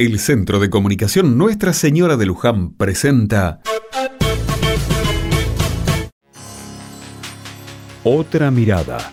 [0.00, 3.60] El Centro de Comunicación Nuestra Señora de Luján presenta
[8.04, 9.10] Otra mirada.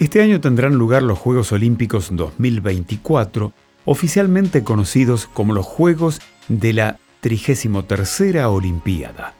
[0.00, 3.52] Este año tendrán lugar los Juegos Olímpicos 2024,
[3.84, 9.34] oficialmente conocidos como los Juegos de la 33 Olimpiada.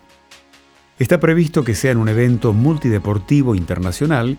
[1.00, 4.38] Está previsto que sean un evento multideportivo internacional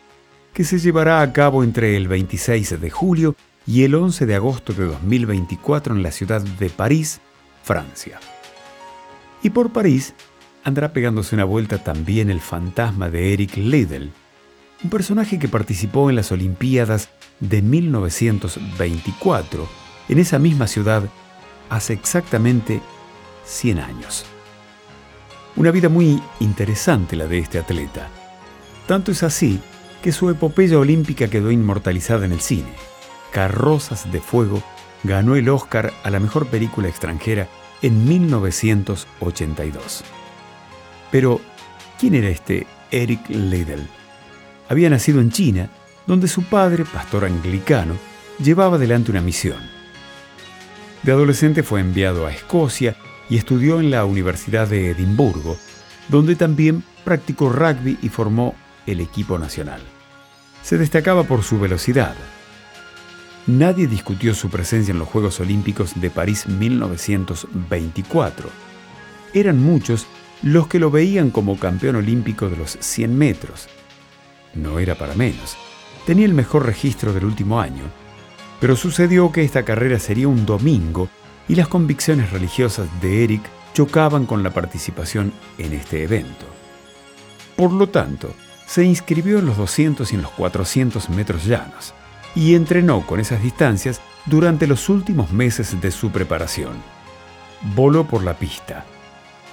[0.53, 4.73] que se llevará a cabo entre el 26 de julio y el 11 de agosto
[4.73, 7.21] de 2024 en la ciudad de París,
[7.63, 8.19] Francia.
[9.43, 10.13] Y por París
[10.63, 14.11] andará pegándose una vuelta también el fantasma de Eric Liddell,
[14.83, 17.09] un personaje que participó en las Olimpiadas
[17.39, 19.69] de 1924
[20.09, 21.03] en esa misma ciudad
[21.69, 22.81] hace exactamente
[23.45, 24.25] 100 años.
[25.55, 28.09] Una vida muy interesante la de este atleta.
[28.87, 29.59] Tanto es así
[30.01, 32.73] que su epopeya olímpica quedó inmortalizada en el cine.
[33.31, 34.61] Carrozas de Fuego
[35.03, 37.47] ganó el Oscar a la mejor película extranjera
[37.81, 40.03] en 1982.
[41.11, 41.41] Pero,
[41.99, 43.87] ¿quién era este Eric Liddell?
[44.69, 45.69] Había nacido en China,
[46.07, 47.95] donde su padre, pastor anglicano,
[48.39, 49.59] llevaba adelante una misión.
[51.03, 52.95] De adolescente fue enviado a Escocia
[53.29, 55.57] y estudió en la Universidad de Edimburgo,
[56.09, 59.81] donde también practicó rugby y formó el equipo nacional.
[60.63, 62.15] Se destacaba por su velocidad.
[63.47, 68.49] Nadie discutió su presencia en los Juegos Olímpicos de París 1924.
[69.33, 70.07] Eran muchos
[70.43, 73.67] los que lo veían como campeón olímpico de los 100 metros.
[74.53, 75.57] No era para menos.
[76.05, 77.83] Tenía el mejor registro del último año.
[78.59, 81.09] Pero sucedió que esta carrera sería un domingo
[81.47, 83.41] y las convicciones religiosas de Eric
[83.73, 86.45] chocaban con la participación en este evento.
[87.55, 88.33] Por lo tanto,
[88.71, 91.93] se inscribió en los 200 y en los 400 metros llanos
[92.35, 96.75] y entrenó con esas distancias durante los últimos meses de su preparación.
[97.75, 98.85] Voló por la pista,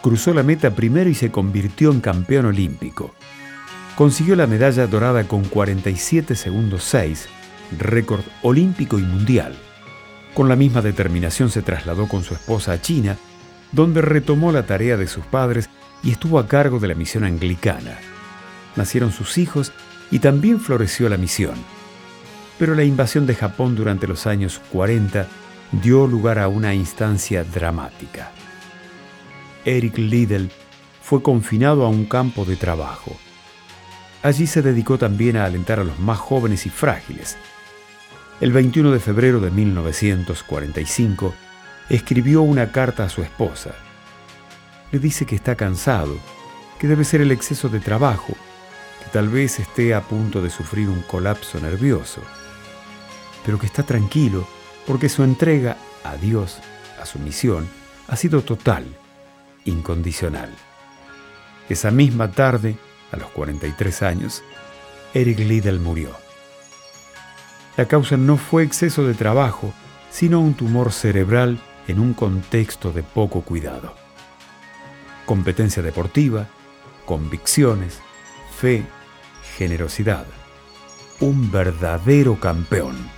[0.03, 3.13] cruzó la meta primero y se convirtió en campeón olímpico.
[3.97, 7.29] Consiguió la medalla dorada con 47 segundos 6,
[7.77, 9.59] récord olímpico y mundial.
[10.33, 13.17] Con la misma determinación se trasladó con su esposa a China,
[13.73, 15.69] donde retomó la tarea de sus padres
[16.05, 17.99] y estuvo a cargo de la misión anglicana
[18.79, 19.73] nacieron sus hijos
[20.11, 21.57] y también floreció la misión.
[22.59, 25.27] Pero la invasión de Japón durante los años 40
[25.73, 28.33] dio lugar a una instancia dramática.
[29.65, 30.51] Eric Liddell
[31.03, 33.17] fue confinado a un campo de trabajo.
[34.23, 37.37] Allí se dedicó también a alentar a los más jóvenes y frágiles.
[38.41, 41.35] El 21 de febrero de 1945
[41.89, 43.75] escribió una carta a su esposa.
[44.91, 46.17] Le dice que está cansado,
[46.79, 48.35] que debe ser el exceso de trabajo
[49.07, 52.21] tal vez esté a punto de sufrir un colapso nervioso,
[53.45, 54.47] pero que está tranquilo
[54.87, 56.59] porque su entrega a Dios,
[57.01, 57.69] a su misión,
[58.09, 58.87] ha sido total,
[59.65, 60.51] incondicional.
[61.69, 62.77] Esa misma tarde,
[63.13, 64.43] a los 43 años,
[65.15, 66.11] Eric Liddell murió.
[67.77, 69.73] La causa no fue exceso de trabajo,
[70.11, 73.95] sino un tumor cerebral en un contexto de poco cuidado.
[75.27, 76.49] Competencia deportiva,
[77.05, 78.01] convicciones,
[78.59, 78.85] fe,
[79.57, 80.27] generosidad.
[81.21, 83.18] Un verdadero campeón.